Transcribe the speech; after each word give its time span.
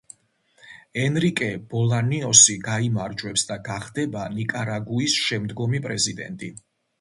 ენრიკე 1.01 1.49
ბოლანიოსი 1.73 2.55
გაიმარჯვებს 2.67 3.43
და 3.51 3.59
გახდება 3.69 4.25
ნიკარაგუის 4.39 5.19
შემდგომი 5.27 5.85
პრეზიდენტი. 5.87 6.53